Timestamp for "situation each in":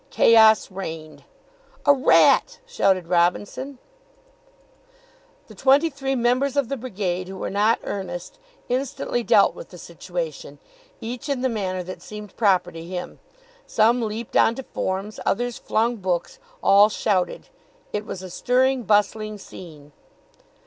9.77-11.41